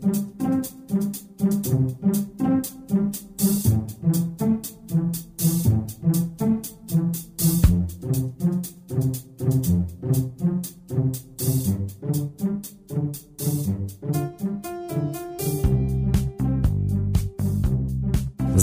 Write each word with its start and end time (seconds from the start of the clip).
thank 0.00 0.16
you. 0.16 0.21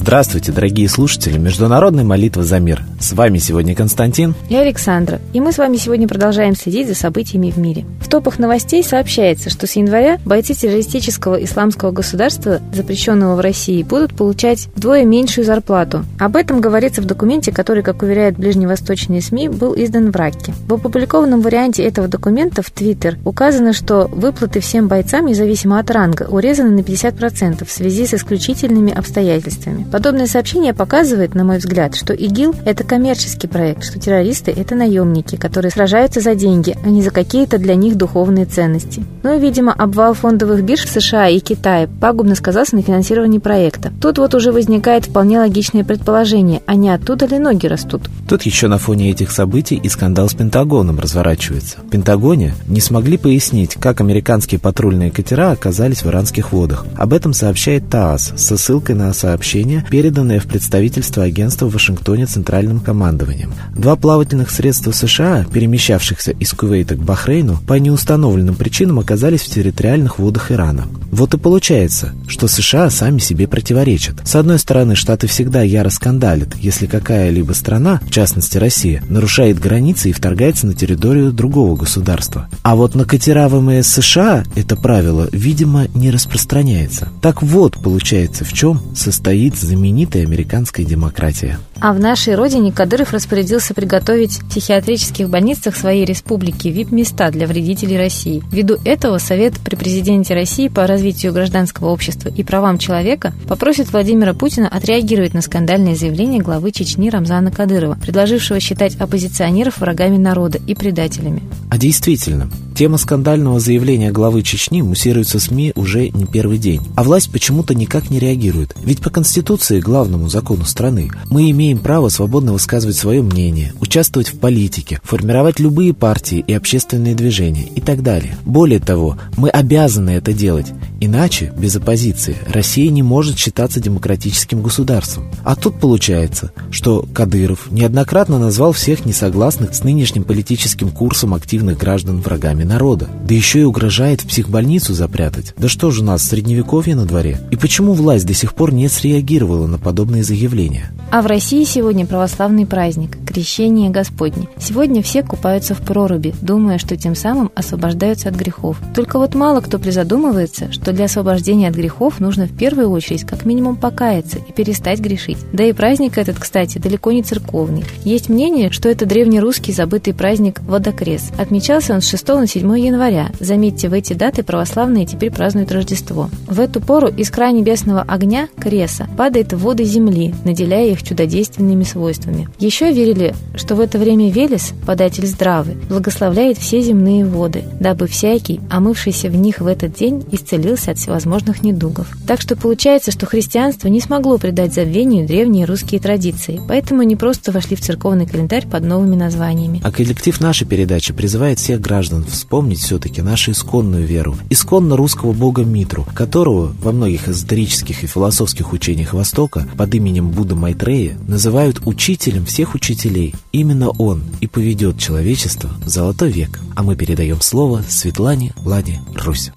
Здравствуйте, 0.10 0.52
дорогие 0.52 0.89
слушатели 0.89 1.38
Международной 1.38 2.04
молитвы 2.04 2.44
за 2.44 2.59
мир. 2.59 2.82
С 3.00 3.14
вами 3.14 3.38
сегодня 3.38 3.76
Константин 3.76 4.34
и 4.50 4.55
Александра. 4.55 5.20
И 5.34 5.39
мы 5.39 5.52
с 5.52 5.59
вами 5.59 5.78
сегодня 5.78 6.08
продолжаем 6.08 6.55
следить 6.55 6.88
за 6.88 6.96
событиями 6.96 7.52
в 7.52 7.58
мире. 7.59 7.86
В 8.02 8.09
топах 8.09 8.40
новостей 8.40 8.84
сообщается, 8.84 9.52
что 9.52 9.68
с 9.68 9.73
января 9.73 10.18
бойцы 10.26 10.55
террористического 10.55 11.36
исламского 11.44 11.91
государства, 11.91 12.59
запрещенного 12.73 13.36
в 13.36 13.40
России, 13.40 13.84
будут 13.84 14.16
получать 14.16 14.67
вдвое 14.73 15.05
меньшую 15.05 15.45
зарплату. 15.45 16.03
Об 16.20 16.36
этом 16.36 16.59
говорится 16.59 17.03
в 17.03 17.05
документе, 17.05 17.52
который, 17.52 17.84
как 17.84 18.02
уверяют 18.02 18.36
ближневосточные 18.36 19.22
СМИ, 19.22 19.50
был 19.50 19.76
издан 19.76 20.09
в 20.09 20.16
Ракке. 20.16 20.55
В 20.67 20.73
опубликованном 20.73 21.41
варианте 21.41 21.84
этого 21.84 22.08
документа 22.08 22.64
в 22.64 22.72
Твиттер 22.72 23.20
указано, 23.26 23.73
что 23.73 24.08
выплаты 24.12 24.59
всем 24.59 24.88
бойцам, 24.88 25.28
независимо 25.28 25.78
от 25.78 25.91
ранга, 25.91 26.23
урезаны 26.23 26.72
на 26.72 26.80
50% 26.80 27.64
в 27.64 27.72
связи 27.72 28.08
с 28.08 28.16
исключительными 28.16 28.91
обстоятельствами. 28.91 29.86
Подобное 29.99 30.27
сообщение 30.27 30.73
показывает, 30.73 31.35
на 31.35 31.44
мой 31.44 31.58
взгляд, 31.58 31.94
что 31.94 32.13
ИГИЛ– 32.13 32.55
это 32.66 32.85
коммерческий 32.85 33.48
проект, 33.48 33.84
что 33.84 33.99
террористы– 33.99 34.49
это 34.55 34.73
наемники, 34.73 35.35
которые 35.35 35.72
сражаются 35.72 36.22
за 36.22 36.35
деньги, 36.35 36.77
а 36.85 36.88
не 36.88 37.02
за 37.02 37.12
какие-то 37.12 37.58
для 37.58 37.75
них 37.75 37.98
духовные 37.98 38.45
ценности. 38.45 39.03
Ну 39.23 39.35
и, 39.35 39.41
видимо, 39.41 39.73
обвал 39.73 40.13
фондовых 40.13 40.63
бирж 40.63 40.85
в 40.85 40.89
США 40.89 41.27
и 41.27 41.41
Китае 41.41 41.89
пагубно 41.89 42.35
сказался 42.35 42.77
на 42.77 42.81
финансировании 42.81 43.39
проекта. 43.39 43.91
Тут 44.02 44.20
вот 44.20 44.34
уже 44.35 44.53
возникает 44.53 45.08
вполне 45.08 45.38
логичное 45.38 45.83
предположение, 45.83 46.61
а 46.66 46.75
не 46.75 46.92
оттуда 46.92 47.25
ли 47.25 47.38
ноги 47.38 47.67
растут? 47.67 48.03
Тут 48.30 48.44
еще 48.44 48.70
на 48.70 48.77
фоне 48.77 49.11
этих 49.11 49.31
событий 49.31 49.75
и 49.75 49.89
скандал 49.89 50.30
с 50.30 50.33
Пентагоном 50.33 50.97
разворачивается. 50.97 51.80
В 51.80 51.89
Пентагоне 51.89 52.53
не 52.70 52.80
смогли 52.80 53.17
пояснить, 53.17 53.75
как 53.75 54.00
американские 54.00 54.61
патрульные 54.61 55.11
катера 55.11 55.52
оказались 55.52 56.03
в 56.03 56.08
иранских 56.08 56.53
водах. 56.53 56.86
Об 56.95 57.11
этом 57.11 57.33
сообщает 57.33 57.89
ТАСС 57.89 58.31
со 58.38 58.55
ссылкой 58.55 58.95
на 58.95 59.11
сообщение 59.11 59.83
переданное 59.90 60.40
в 60.40 60.45
представительство 60.45 61.23
агентства 61.23 61.66
в 61.66 61.73
Вашингтоне 61.73 62.26
Центральным 62.26 62.80
командованием. 62.80 63.52
Два 63.76 63.95
плавательных 63.95 64.52
средства 64.52 64.92
США, 64.92 65.45
перемещавшихся 65.52 66.32
из 66.32 66.54
Кувейта 66.54 66.95
к 66.95 67.04
Бахрейну, 67.04 67.58
по 67.68 67.73
неустановленным 67.73 68.56
причинам 68.56 69.00
оказались 69.00 69.42
в 69.42 69.50
территориальных 69.50 70.20
водах 70.20 70.52
Ирана. 70.52 70.88
Вот 71.12 71.34
и 71.34 71.38
получается, 71.38 72.14
что 72.28 72.48
США 72.48 72.90
сами 72.90 73.17
себе 73.20 73.48
противоречат. 73.48 74.16
С 74.26 74.36
одной 74.36 74.60
стороны, 74.60 74.95
Штаты 74.95 75.28
всегда 75.28 75.64
яро 75.64 75.90
скандалят, 75.90 76.56
если 76.56 76.86
какая-либо 76.86 77.54
страна, 77.54 78.00
в 78.06 78.12
частности 78.12 78.58
Россия, 78.58 79.04
нарушает 79.10 79.60
границы 79.60 80.10
и 80.10 80.14
вторгается 80.14 80.67
на 80.67 80.73
территорию 80.73 81.32
другого 81.32 81.76
государства. 81.76 82.48
А 82.62 82.76
вот 82.76 82.94
на 82.94 83.06
катера 83.06 83.50
ВМС 83.50 83.88
США 83.88 84.44
это 84.56 84.76
правило, 84.76 85.28
видимо, 85.32 85.88
не 85.95 86.12
распространяется. 86.12 87.10
Так 87.22 87.42
вот, 87.42 87.78
получается, 87.82 88.45
в 88.45 88.54
чем 88.54 88.82
состоит 88.95 89.58
знаменитая 89.80 90.23
американская 90.23 90.85
демократия. 90.85 91.58
А 91.80 91.94
в 91.94 91.99
нашей 91.99 92.35
родине 92.35 92.73
Кадыров 92.73 93.13
распорядился 93.13 93.73
приготовить 93.73 94.33
в 94.33 94.49
психиатрических 94.49 95.30
больницах 95.30 95.77
своей 95.77 96.03
республики 96.03 96.67
ВИП-места 96.67 97.31
для 97.31 97.47
вредителей 97.47 97.97
России. 97.97 98.44
Ввиду 98.52 98.75
этого 98.83 99.19
Совет 99.19 99.53
при 99.59 99.77
президенте 99.77 100.33
России 100.33 100.67
по 100.67 100.86
развитию 100.86 101.31
гражданского 101.31 101.88
общества 101.88 102.27
и 102.27 102.44
правам 102.44 102.77
человека 102.77 103.33
попросит 103.47 103.94
Владимира 103.94 104.33
Путина 104.33 104.67
отреагировать 104.67 105.33
на 105.33 105.41
скандальное 105.41 105.95
заявление 105.95 106.41
главы 106.41 106.71
Чечни 106.71 107.09
Рамзана 107.09 107.49
Кадырова, 107.49 107.97
предложившего 108.02 108.59
считать 108.59 108.97
оппозиционеров 108.97 109.80
врагами 109.80 110.17
народа 110.17 110.59
и 110.67 110.75
предателями. 110.75 111.42
А 111.71 111.77
действительно, 111.77 112.49
тема 112.80 112.95
скандального 112.95 113.60
заявления 113.60 114.10
главы 114.10 114.42
Чечни 114.42 114.82
муссируется 114.82 115.38
СМИ 115.38 115.73
уже 115.76 116.08
не 116.12 116.23
первый 116.23 116.58
день. 116.58 116.80
А 116.95 117.04
власть 117.04 117.30
почему-то 117.30 117.76
никак 117.76 118.10
не 118.10 118.20
реагирует. 118.20 118.73
Ведь 118.82 119.02
по 119.02 119.10
Конституции, 119.10 119.82
главному 119.82 120.30
закону 120.30 120.64
страны, 120.64 121.12
мы 121.30 121.52
имеем 121.52 121.80
право 121.80 122.08
свободно 122.08 122.54
высказывать 122.54 122.95
свое 122.95 123.22
мнение, 123.22 123.73
участвовать 123.82 124.30
в 124.30 124.40
политике, 124.40 125.02
формировать 125.04 125.60
любые 125.60 125.94
партии 125.94 126.42
и 126.48 126.54
общественные 126.54 127.16
движения 127.16 127.67
и 127.76 127.82
так 127.82 128.01
далее. 128.01 128.38
Более 128.45 128.80
того, 128.80 129.18
мы 129.36 129.50
обязаны 129.50 130.12
это 130.12 130.31
делать, 130.31 130.68
иначе, 131.01 131.51
без 131.57 131.75
оппозиции, 131.75 132.38
Россия 132.48 132.90
не 132.92 133.04
может 133.04 133.38
считаться 133.38 133.81
демократическим 133.81 134.62
государством. 134.62 135.30
А 135.44 135.57
тут 135.57 135.81
получается, 135.81 136.54
что 136.72 137.06
Кадыров 137.13 137.69
неоднократно 137.72 138.40
назвал 138.40 138.72
всех 138.72 139.06
несогласных 139.06 139.75
с 139.75 139.84
нынешним 139.84 140.24
политическим 140.24 140.92
курсом 140.92 141.34
активных 141.34 141.78
граждан 141.78 142.22
врагами 142.22 142.69
народа. 142.69 143.09
Да 143.27 143.33
еще 143.33 143.59
и 143.59 143.63
угрожает 143.63 144.21
в 144.21 144.27
психбольницу 144.27 144.94
запрятать. 144.94 145.53
Да 145.57 145.68
что 145.68 145.91
же 145.91 146.01
у 146.01 146.06
нас, 146.06 146.24
средневековье 146.24 146.95
на 146.95 147.06
дворе? 147.06 147.41
И 147.51 147.57
почему 147.57 147.94
власть 147.94 148.25
до 148.25 148.33
сих 148.33 148.53
пор 148.53 148.74
не 148.74 148.88
среагировала 148.88 149.68
на 149.68 149.77
подобные 149.77 150.24
заявления? 150.24 150.91
А 151.12 151.21
в 151.21 151.25
России 151.25 151.63
сегодня 151.63 152.06
православный 152.06 152.65
праздник– 152.65 153.18
Крещение 153.30 153.89
Господне. 153.89 154.47
Сегодня 154.59 155.01
все 155.01 155.24
купаются 155.24 155.74
в 155.74 155.80
проруби, 155.80 156.33
думая, 156.41 156.77
что 156.77 156.97
тем 156.97 157.15
самым 157.15 157.51
освобождаются 157.56 158.30
от 158.30 158.35
грехов. 158.35 158.77
Только 158.95 159.18
вот 159.18 159.36
мало 159.36 159.62
кто 159.62 159.80
призадумывается, 159.80 160.71
что 160.71 160.94
для 160.94 161.06
освобождения 161.06 161.68
от 161.68 161.75
грехов 161.75 162.19
нужно 162.19 162.45
в 162.45 162.56
первую 162.56 162.89
очередь 162.89 163.24
как 163.24 163.45
минимум 163.45 163.75
покаяться 163.75 164.38
и 164.38 164.51
перестать 164.51 165.00
грешить. 165.00 165.38
Да 165.51 165.63
и 165.63 165.74
праздник 165.74 166.18
этот, 166.18 166.38
кстати, 166.39 166.77
далеко 166.77 167.12
не 167.12 167.24
церковный. 167.24 167.86
Есть 168.03 168.30
мнение, 168.30 168.71
что 168.71 168.89
это 168.89 169.06
древнерусский 169.06 169.74
забытый 169.74 170.13
праздник 170.13 170.62
Водокрес. 170.62 171.31
Отмечался 171.38 171.94
он 171.94 172.01
с 172.01 172.09
6 172.09 172.27
на 172.27 172.47
7 172.47 172.58
января. 172.75 173.30
Заметьте, 173.39 173.89
в 173.89 173.94
эти 173.94 174.13
даты 174.13 174.44
православные 174.44 175.06
теперь 175.06 175.31
празднуют 175.31 175.71
Рождество. 175.71 176.30
В 176.47 176.59
эту 176.59 176.81
пору 176.81 177.07
из 177.07 177.30
края 177.30 177.51
небесного 177.51 178.01
огня, 178.01 178.47
Креса, 178.57 179.07
падает 179.18 179.53
в 179.53 179.59
воды 179.59 179.83
земли, 179.83 180.33
наделяя 180.45 180.88
их 180.88 181.03
чудодейственным 181.03 181.50
естественными 181.50 181.83
свойствами. 181.83 182.48
Еще 182.59 182.92
верили, 182.92 183.36
что 183.56 183.75
в 183.75 183.80
это 183.80 183.98
время 183.98 184.31
Велес, 184.31 184.74
податель 184.86 185.25
здравы, 185.25 185.75
благословляет 185.89 186.57
все 186.57 186.81
земные 186.81 187.25
воды, 187.25 187.63
дабы 187.80 188.07
всякий, 188.07 188.59
омывшийся 188.69 189.30
в 189.30 189.36
них 189.36 189.59
в 189.59 189.68
этот 189.68 189.94
день, 189.94 190.24
исцелился 190.31 190.92
от 190.92 190.98
всевозможных 190.98 191.63
недугов. 191.63 192.07
Так 192.27 192.42
что 192.42 192.56
получается, 192.56 193.12
что 193.12 193.25
христианство 193.25 193.88
не 193.88 194.00
смогло 194.00 194.38
придать 194.38 194.74
забвению 194.74 195.27
древние 195.27 195.65
русские 195.65 196.00
традиции, 196.00 196.62
поэтому 196.68 197.01
они 197.01 197.15
просто 197.15 197.51
вошли 197.51 197.75
в 197.75 197.81
церковный 197.81 198.25
календарь 198.25 198.68
под 198.68 198.83
новыми 198.83 199.15
названиями. 199.15 199.81
А 199.83 199.92
коллектив 199.92 200.39
нашей 200.39 200.68
передачи 200.68 201.13
призывает 201.13 201.59
всех 201.59 201.81
граждан 201.81 202.24
вспомнить 202.50 202.80
все-таки 202.80 203.21
нашу 203.21 203.51
исконную 203.51 204.07
веру, 204.07 204.36
исконно 204.50 204.98
русского 204.98 205.33
бога 205.33 205.63
Митру, 205.63 206.07
которого 206.15 206.74
во 206.81 206.92
многих 206.92 207.30
эзотерических 207.30 208.04
и 208.04 208.07
философских 208.07 208.74
учениях 208.74 209.13
Востока 209.13 209.68
под 209.77 209.94
именем 209.94 210.31
Будда 210.31 210.56
Майтрея 210.56 211.15
называют 211.27 211.80
учителем 211.86 212.48
всех 212.48 212.74
учителей. 212.74 213.36
Именно 213.51 213.89
он 213.92 214.24
и 214.42 214.48
поведет 214.48 214.98
человечество 214.98 215.69
в 215.86 215.89
золотой 215.89 216.31
век. 216.31 216.60
А 216.75 216.81
мы 216.81 216.95
передаем 216.95 217.39
слово 217.39 217.83
Светлане 217.88 218.56
Ладе 218.66 219.00
Русь. 219.13 219.51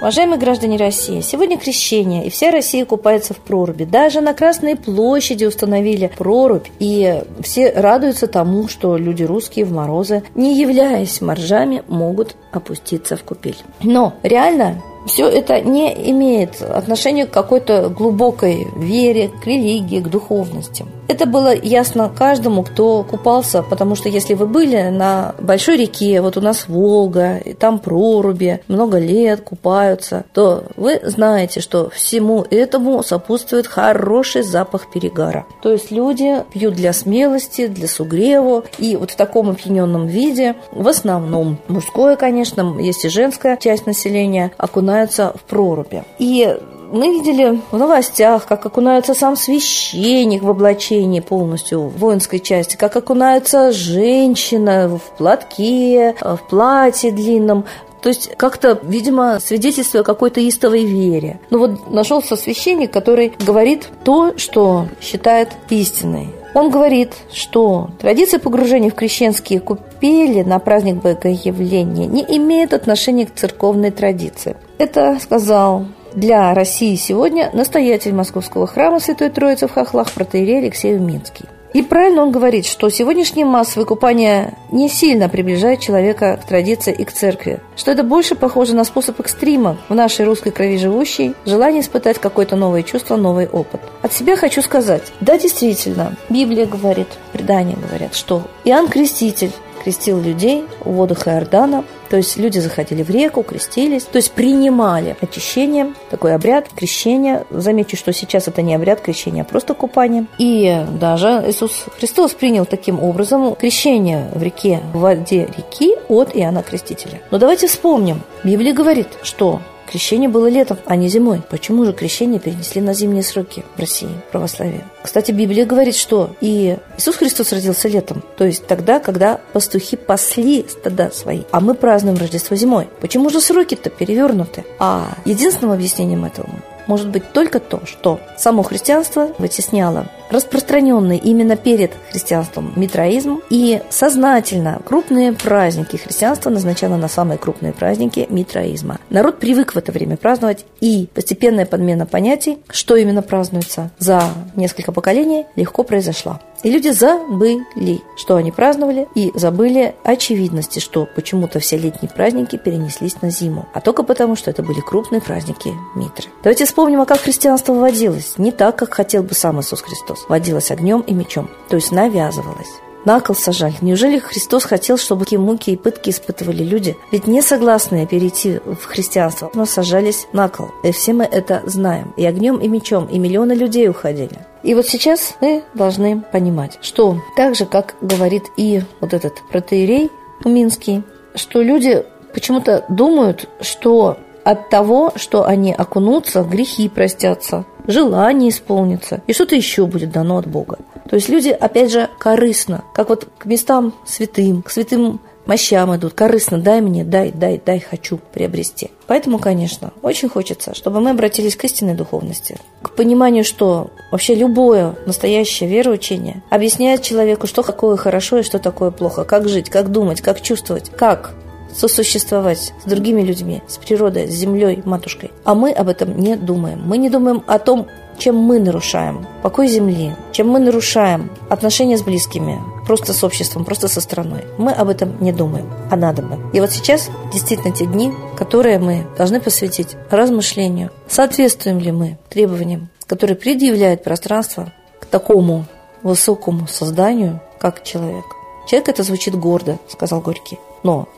Уважаемые 0.00 0.38
граждане 0.38 0.78
России, 0.78 1.20
сегодня 1.20 1.58
крещение, 1.58 2.26
и 2.26 2.30
вся 2.30 2.50
Россия 2.50 2.86
купается 2.86 3.34
в 3.34 3.36
проруби. 3.36 3.84
Даже 3.84 4.22
на 4.22 4.32
Красной 4.32 4.74
площади 4.74 5.44
установили 5.44 6.10
прорубь, 6.16 6.68
и 6.78 7.22
все 7.42 7.70
радуются 7.70 8.26
тому, 8.26 8.66
что 8.66 8.96
люди 8.96 9.24
русские 9.24 9.66
в 9.66 9.72
морозы, 9.72 10.22
не 10.34 10.58
являясь 10.58 11.20
моржами, 11.20 11.82
могут 11.86 12.34
опуститься 12.50 13.18
в 13.18 13.24
купель. 13.24 13.58
Но 13.82 14.14
реально 14.22 14.82
все 15.06 15.28
это 15.28 15.60
не 15.60 15.92
имеет 16.10 16.62
отношения 16.62 17.26
к 17.26 17.30
какой-то 17.30 17.90
глубокой 17.90 18.66
вере, 18.78 19.28
к 19.42 19.46
религии, 19.46 20.00
к 20.00 20.08
духовности. 20.08 20.86
Это 21.10 21.26
было 21.26 21.52
ясно 21.52 22.08
каждому, 22.08 22.62
кто 22.62 23.02
купался, 23.02 23.64
потому 23.64 23.96
что 23.96 24.08
если 24.08 24.34
вы 24.34 24.46
были 24.46 24.90
на 24.90 25.34
большой 25.40 25.76
реке, 25.76 26.20
вот 26.20 26.36
у 26.36 26.40
нас 26.40 26.68
Волга, 26.68 27.38
и 27.38 27.52
там 27.52 27.80
проруби, 27.80 28.60
много 28.68 29.00
лет 29.00 29.40
купаются, 29.40 30.24
то 30.32 30.62
вы 30.76 31.00
знаете, 31.02 31.58
что 31.58 31.90
всему 31.90 32.46
этому 32.48 33.02
сопутствует 33.02 33.66
хороший 33.66 34.42
запах 34.42 34.88
перегара. 34.92 35.46
То 35.64 35.72
есть 35.72 35.90
люди 35.90 36.44
пьют 36.52 36.74
для 36.74 36.92
смелости, 36.92 37.66
для 37.66 37.88
сугреву, 37.88 38.62
и 38.78 38.94
вот 38.94 39.10
в 39.10 39.16
таком 39.16 39.50
опьяненном 39.50 40.06
виде, 40.06 40.54
в 40.70 40.86
основном 40.86 41.58
мужское, 41.66 42.14
конечно, 42.14 42.76
есть 42.78 43.04
и 43.04 43.08
женская 43.08 43.56
часть 43.56 43.84
населения, 43.84 44.52
окунаются 44.58 45.32
в 45.34 45.42
проруби. 45.42 46.04
И 46.20 46.56
мы 46.92 47.12
видели 47.12 47.60
в 47.70 47.76
новостях, 47.76 48.46
как 48.46 48.66
окунается 48.66 49.14
сам 49.14 49.36
священник 49.36 50.42
в 50.42 50.50
облачении 50.50 51.20
полностью 51.20 51.82
воинской 51.82 52.40
части, 52.40 52.76
как 52.76 52.96
окунается 52.96 53.72
женщина 53.72 54.88
в 54.88 55.16
платке, 55.16 56.14
в 56.20 56.40
платье 56.48 57.12
длинном, 57.12 57.64
то 58.02 58.08
есть 58.08 58.34
как-то, 58.36 58.78
видимо, 58.82 59.38
свидетельствуя 59.40 60.02
о 60.02 60.04
какой-то 60.04 60.46
истовой 60.46 60.84
вере. 60.84 61.38
Ну 61.50 61.58
вот 61.58 61.90
нашелся 61.90 62.36
священник, 62.36 62.90
который 62.90 63.34
говорит 63.38 63.88
то, 64.04 64.36
что 64.38 64.86
считает 65.00 65.50
истиной. 65.68 66.28
Он 66.54 66.70
говорит, 66.70 67.12
что 67.32 67.90
традиция 68.00 68.40
погружения 68.40 68.90
в 68.90 68.94
крещенские 68.94 69.60
купели 69.60 70.42
на 70.42 70.58
праздник 70.58 70.96
Богоявления 70.96 72.06
не 72.06 72.22
имеет 72.36 72.74
отношения 72.74 73.26
к 73.26 73.34
церковной 73.34 73.92
традиции. 73.92 74.56
Это 74.78 75.18
сказал 75.20 75.84
для 76.14 76.54
России 76.54 76.94
сегодня 76.96 77.50
настоятель 77.52 78.12
Московского 78.12 78.66
храма 78.66 79.00
Святой 79.00 79.30
Троицы 79.30 79.68
в 79.68 79.72
Хохлах 79.72 80.12
протеерей 80.12 80.58
Алексей 80.58 80.94
Уминский. 80.94 81.46
И 81.72 81.82
правильно 81.82 82.22
он 82.22 82.32
говорит, 82.32 82.66
что 82.66 82.88
сегодняшнее 82.88 83.46
массовое 83.46 83.86
купание 83.86 84.54
не 84.72 84.88
сильно 84.88 85.28
приближает 85.28 85.78
человека 85.78 86.40
к 86.42 86.46
традиции 86.46 86.92
и 86.92 87.04
к 87.04 87.12
церкви, 87.12 87.60
что 87.76 87.92
это 87.92 88.02
больше 88.02 88.34
похоже 88.34 88.74
на 88.74 88.82
способ 88.82 89.20
экстрима 89.20 89.78
в 89.88 89.94
нашей 89.94 90.24
русской 90.24 90.50
крови 90.50 90.78
живущей, 90.78 91.34
желание 91.46 91.82
испытать 91.82 92.18
какое-то 92.18 92.56
новое 92.56 92.82
чувство, 92.82 93.16
новый 93.16 93.46
опыт. 93.46 93.80
От 94.02 94.12
себя 94.12 94.34
хочу 94.34 94.62
сказать, 94.62 95.12
да, 95.20 95.38
действительно, 95.38 96.16
Библия 96.28 96.66
говорит, 96.66 97.08
предания 97.32 97.76
говорят, 97.76 98.16
что 98.16 98.42
Иоанн 98.64 98.88
Креститель 98.88 99.52
крестил 99.84 100.20
людей 100.20 100.64
в 100.84 100.90
водах 100.90 101.28
Иордана, 101.28 101.84
то 102.10 102.16
есть 102.16 102.36
люди 102.36 102.58
заходили 102.58 103.04
в 103.04 103.10
реку, 103.10 103.44
крестились, 103.44 104.02
то 104.02 104.16
есть 104.16 104.32
принимали 104.32 105.16
очищение, 105.20 105.94
такой 106.10 106.34
обряд 106.34 106.68
крещения. 106.68 107.46
Замечу, 107.50 107.96
что 107.96 108.12
сейчас 108.12 108.48
это 108.48 108.62
не 108.62 108.74
обряд 108.74 109.00
крещения, 109.00 109.42
а 109.42 109.44
просто 109.44 109.74
купание. 109.74 110.26
И 110.36 110.84
даже 111.00 111.44
Иисус 111.46 111.84
Христос 111.98 112.32
принял 112.32 112.66
таким 112.66 113.00
образом 113.00 113.54
крещение 113.54 114.28
в 114.34 114.42
реке, 114.42 114.80
в 114.92 114.98
воде 114.98 115.48
реки 115.56 115.94
от 116.08 116.36
Иоанна 116.36 116.64
Крестителя. 116.64 117.20
Но 117.30 117.38
давайте 117.38 117.68
вспомним. 117.68 118.22
Библия 118.42 118.74
говорит, 118.74 119.08
что 119.22 119.60
Крещение 119.90 120.28
было 120.28 120.46
летом, 120.46 120.78
а 120.86 120.94
не 120.94 121.08
зимой. 121.08 121.42
Почему 121.50 121.84
же 121.84 121.92
крещение 121.92 122.38
перенесли 122.38 122.80
на 122.80 122.94
зимние 122.94 123.24
сроки 123.24 123.64
в 123.74 123.80
России, 123.80 124.08
православие? 124.30 124.84
Кстати, 125.02 125.32
Библия 125.32 125.66
говорит, 125.66 125.96
что 125.96 126.30
и 126.40 126.76
Иисус 126.96 127.16
Христос 127.16 127.52
родился 127.52 127.88
летом, 127.88 128.22
то 128.36 128.44
есть 128.44 128.66
тогда, 128.66 129.00
когда 129.00 129.40
пастухи 129.52 129.96
пасли 129.96 130.64
стада 130.68 131.10
свои, 131.10 131.42
а 131.50 131.60
мы 131.60 131.74
празднуем 131.74 132.18
Рождество 132.18 132.56
зимой. 132.56 132.88
Почему 133.00 133.30
же 133.30 133.40
сроки-то 133.40 133.90
перевернуты? 133.90 134.64
А 134.78 135.08
единственным 135.24 135.72
объяснением 135.72 136.24
этому 136.24 136.60
может 136.90 137.08
быть 137.08 137.32
только 137.32 137.60
то, 137.60 137.82
что 137.86 138.18
само 138.36 138.64
христианство 138.64 139.28
вытесняло 139.38 140.08
распространенный 140.28 141.18
именно 141.18 141.56
перед 141.56 141.92
христианством 142.10 142.72
митроизм 142.74 143.40
и 143.48 143.80
сознательно 143.90 144.80
крупные 144.84 145.32
праздники 145.32 145.96
христианства 145.96 146.50
назначало 146.50 146.96
на 146.96 147.06
самые 147.06 147.38
крупные 147.38 147.72
праздники 147.72 148.26
митроизма. 148.28 148.98
Народ 149.08 149.38
привык 149.38 149.74
в 149.74 149.78
это 149.78 149.92
время 149.92 150.16
праздновать, 150.16 150.66
и 150.80 151.08
постепенная 151.14 151.64
подмена 151.64 152.06
понятий, 152.06 152.58
что 152.70 152.96
именно 152.96 153.22
празднуется 153.22 153.92
за 154.00 154.22
несколько 154.56 154.90
поколений, 154.90 155.46
легко 155.54 155.84
произошла. 155.84 156.40
И 156.62 156.70
люди 156.70 156.90
забыли, 156.90 158.02
что 158.16 158.36
они 158.36 158.52
праздновали, 158.52 159.08
и 159.14 159.32
забыли 159.34 159.94
очевидности, 160.04 160.78
что 160.78 161.06
почему-то 161.14 161.58
все 161.58 161.76
летние 161.76 162.10
праздники 162.10 162.56
перенеслись 162.56 163.22
на 163.22 163.30
зиму, 163.30 163.68
а 163.72 163.80
только 163.80 164.02
потому, 164.02 164.36
что 164.36 164.50
это 164.50 164.62
были 164.62 164.80
крупные 164.80 165.20
праздники 165.20 165.72
Митры. 165.94 166.28
Давайте 166.42 166.64
вспомним, 166.64 167.00
а 167.00 167.06
как 167.06 167.20
христианство 167.20 167.72
вводилось. 167.72 168.34
Не 168.38 168.52
так, 168.52 168.76
как 168.76 168.94
хотел 168.94 169.22
бы 169.22 169.34
сам 169.34 169.60
Иисус 169.60 169.80
Христос. 169.82 170.26
Вводилось 170.28 170.70
огнем 170.70 171.00
и 171.00 171.12
мечом, 171.12 171.48
то 171.68 171.76
есть 171.76 171.92
навязывалось. 171.92 172.80
На 173.04 173.20
кол 173.20 173.34
сажали. 173.34 173.74
Неужели 173.80 174.18
Христос 174.18 174.64
хотел, 174.64 174.98
чтобы 174.98 175.24
такие 175.24 175.38
муки 175.38 175.70
и 175.70 175.76
пытки 175.76 176.10
испытывали 176.10 176.62
люди? 176.62 176.96
Ведь 177.12 177.26
не 177.26 177.40
согласные 177.40 178.06
перейти 178.06 178.58
в 178.58 178.84
христианство, 178.84 179.50
но 179.54 179.64
сажались 179.64 180.26
на 180.32 180.48
кол. 180.48 180.68
И 180.84 180.92
все 180.92 181.12
мы 181.12 181.24
это 181.24 181.62
знаем. 181.64 182.12
И 182.16 182.26
огнем, 182.26 182.58
и 182.58 182.68
мечом, 182.68 183.06
и 183.06 183.18
миллионы 183.18 183.52
людей 183.52 183.88
уходили. 183.88 184.46
И 184.62 184.74
вот 184.74 184.86
сейчас 184.86 185.34
мы 185.40 185.64
должны 185.72 186.20
понимать, 186.20 186.78
что 186.82 187.22
так 187.36 187.54
же, 187.54 187.64
как 187.64 187.94
говорит 188.02 188.44
и 188.56 188.82
вот 189.00 189.14
этот 189.14 189.42
протеерей 189.50 190.10
Уминский, 190.44 191.02
что 191.34 191.62
люди 191.62 192.04
почему-то 192.32 192.84
думают, 192.88 193.48
что 193.60 194.18
от 194.44 194.70
того, 194.70 195.12
что 195.16 195.44
они 195.44 195.72
окунутся, 195.72 196.42
грехи 196.42 196.88
простятся, 196.88 197.64
желание 197.86 198.50
исполнится, 198.50 199.22
и 199.26 199.32
что-то 199.32 199.54
еще 199.54 199.86
будет 199.86 200.12
дано 200.12 200.38
от 200.38 200.46
Бога. 200.46 200.78
То 201.10 201.16
есть 201.16 201.28
люди, 201.28 201.48
опять 201.48 201.90
же, 201.90 202.08
корыстно, 202.20 202.84
как 202.94 203.08
вот 203.08 203.26
к 203.36 203.44
местам 203.44 203.92
святым, 204.06 204.62
к 204.62 204.70
святым 204.70 205.20
мощам 205.44 205.96
идут, 205.96 206.12
корыстно, 206.12 206.58
дай 206.58 206.80
мне, 206.80 207.02
дай, 207.02 207.32
дай, 207.32 207.60
дай, 207.64 207.80
хочу 207.80 208.20
приобрести. 208.32 208.92
Поэтому, 209.08 209.40
конечно, 209.40 209.92
очень 210.02 210.28
хочется, 210.28 210.72
чтобы 210.72 211.00
мы 211.00 211.10
обратились 211.10 211.56
к 211.56 211.64
истинной 211.64 211.94
духовности, 211.94 212.58
к 212.82 212.92
пониманию, 212.92 213.42
что 213.42 213.90
вообще 214.12 214.36
любое 214.36 214.94
настоящее 215.04 215.68
вероучение 215.68 216.44
объясняет 216.48 217.02
человеку, 217.02 217.48
что 217.48 217.62
такое 217.62 217.96
хорошо 217.96 218.38
и 218.38 218.44
что 218.44 218.60
такое 218.60 218.92
плохо, 218.92 219.24
как 219.24 219.48
жить, 219.48 219.68
как 219.68 219.90
думать, 219.90 220.20
как 220.20 220.40
чувствовать, 220.40 220.90
как 220.90 221.34
сосуществовать 221.74 222.72
с 222.84 222.88
другими 222.88 223.22
людьми, 223.22 223.62
с 223.66 223.78
природой, 223.78 224.28
с 224.28 224.32
землей, 224.32 224.82
матушкой. 224.84 225.30
А 225.44 225.54
мы 225.54 225.72
об 225.72 225.88
этом 225.88 226.16
не 226.18 226.36
думаем. 226.36 226.82
Мы 226.84 226.98
не 226.98 227.10
думаем 227.10 227.42
о 227.46 227.58
том, 227.58 227.88
чем 228.18 228.36
мы 228.36 228.58
нарушаем 228.58 229.26
покой 229.42 229.68
земли, 229.68 230.14
чем 230.32 230.48
мы 230.48 230.58
нарушаем 230.58 231.30
отношения 231.48 231.96
с 231.96 232.02
близкими, 232.02 232.60
просто 232.86 233.12
с 233.12 233.24
обществом, 233.24 233.64
просто 233.64 233.88
со 233.88 234.00
страной. 234.00 234.44
Мы 234.58 234.72
об 234.72 234.88
этом 234.88 235.16
не 235.20 235.32
думаем, 235.32 235.70
а 235.90 235.96
надо 235.96 236.22
бы. 236.22 236.38
И 236.52 236.60
вот 236.60 236.70
сейчас 236.70 237.10
действительно 237.32 237.72
те 237.72 237.86
дни, 237.86 238.12
которые 238.36 238.78
мы 238.78 239.06
должны 239.16 239.40
посвятить 239.40 239.96
размышлению, 240.10 240.90
соответствуем 241.08 241.78
ли 241.78 241.92
мы 241.92 242.18
требованиям, 242.28 242.88
которые 243.06 243.36
предъявляет 243.36 244.04
пространство 244.04 244.72
к 245.00 245.06
такому 245.06 245.64
высокому 246.02 246.66
созданию, 246.66 247.40
как 247.58 247.82
человек. 247.82 248.24
Человек 248.66 248.88
это 248.88 249.02
звучит 249.02 249.34
гордо, 249.34 249.78
сказал 249.88 250.20
Горький. 250.20 250.58
Но 250.82 251.08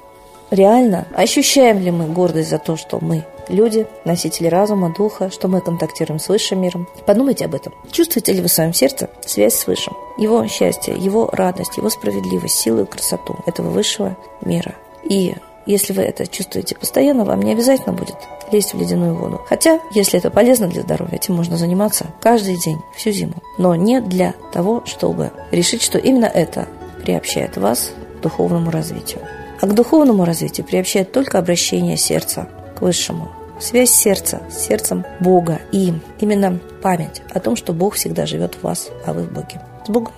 реально 0.50 1.06
ощущаем 1.14 1.80
ли 1.80 1.90
мы 1.90 2.06
гордость 2.06 2.50
за 2.50 2.58
то, 2.58 2.76
что 2.76 2.98
мы 3.00 3.24
люди, 3.48 3.86
носители 4.04 4.46
разума, 4.48 4.92
духа, 4.96 5.30
что 5.30 5.48
мы 5.48 5.60
контактируем 5.60 6.18
с 6.18 6.28
высшим 6.28 6.60
миром. 6.60 6.88
Подумайте 7.06 7.44
об 7.44 7.54
этом. 7.54 7.72
Чувствуете 7.90 8.32
ли 8.32 8.42
вы 8.42 8.48
в 8.48 8.52
своем 8.52 8.72
сердце 8.72 9.10
связь 9.24 9.54
с 9.54 9.66
высшим? 9.66 9.96
Его 10.18 10.46
счастье, 10.46 10.94
его 10.96 11.28
радость, 11.32 11.76
его 11.76 11.90
справедливость, 11.90 12.58
силу 12.58 12.82
и 12.82 12.86
красоту 12.86 13.36
этого 13.46 13.70
высшего 13.70 14.16
мира. 14.42 14.74
И 15.04 15.34
если 15.66 15.92
вы 15.92 16.02
это 16.02 16.26
чувствуете 16.26 16.74
постоянно, 16.74 17.24
вам 17.24 17.40
не 17.42 17.52
обязательно 17.52 17.92
будет 17.92 18.16
лезть 18.50 18.74
в 18.74 18.80
ледяную 18.80 19.14
воду. 19.14 19.40
Хотя, 19.48 19.80
если 19.92 20.18
это 20.18 20.30
полезно 20.30 20.66
для 20.66 20.82
здоровья, 20.82 21.14
этим 21.14 21.34
можно 21.34 21.56
заниматься 21.56 22.06
каждый 22.20 22.56
день, 22.56 22.78
всю 22.96 23.10
зиму. 23.10 23.34
Но 23.58 23.74
не 23.74 24.00
для 24.00 24.34
того, 24.52 24.82
чтобы 24.86 25.30
решить, 25.50 25.82
что 25.82 25.98
именно 25.98 26.26
это 26.26 26.68
приобщает 27.02 27.56
вас 27.56 27.92
к 28.18 28.22
духовному 28.22 28.70
развитию. 28.70 29.20
А 29.60 29.66
к 29.66 29.74
духовному 29.74 30.24
развитию 30.24 30.66
приобщает 30.66 31.12
только 31.12 31.38
обращение 31.38 31.96
сердца 31.96 32.48
Высшему. 32.82 33.30
Связь 33.60 33.90
сердца 33.90 34.42
с 34.50 34.66
сердцем 34.66 35.04
Бога 35.20 35.60
и 35.70 35.94
именно 36.18 36.58
память 36.82 37.22
о 37.32 37.38
том, 37.38 37.54
что 37.54 37.72
Бог 37.72 37.94
всегда 37.94 38.26
живет 38.26 38.56
в 38.56 38.64
вас, 38.64 38.90
а 39.06 39.12
вы 39.12 39.22
в 39.22 39.32
Боге. 39.32 39.62
С 39.86 39.88
Богом! 39.88 40.12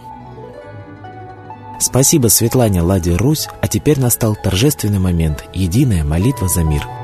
Спасибо 1.78 2.28
Светлане 2.28 2.80
Ладе 2.80 3.16
Русь, 3.16 3.48
а 3.60 3.68
теперь 3.68 4.00
настал 4.00 4.34
торжественный 4.34 4.98
момент– 4.98 5.44
единая 5.52 6.04
молитва 6.04 6.48
за 6.48 6.64
мир– 6.64 6.82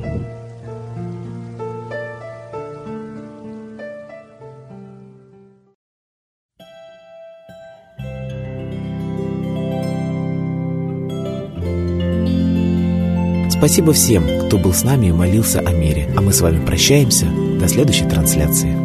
Спасибо 13.61 13.93
всем, 13.93 14.23
кто 14.47 14.57
был 14.57 14.73
с 14.73 14.83
нами 14.83 15.05
и 15.05 15.11
молился 15.11 15.59
о 15.59 15.71
мире. 15.71 16.09
А 16.17 16.21
мы 16.21 16.33
с 16.33 16.41
вами 16.41 16.65
прощаемся. 16.65 17.27
До 17.59 17.67
следующей 17.67 18.09
трансляции. 18.09 18.80